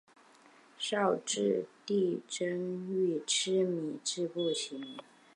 [0.79, 4.97] 绍治帝曾御赐米字部起名。